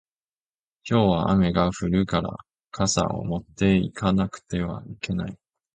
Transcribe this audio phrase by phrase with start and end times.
[0.83, 2.35] 今日は雨が降るから
[2.71, 5.37] 傘を持って行かなくてはいけない